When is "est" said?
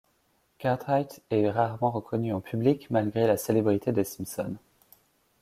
1.29-1.51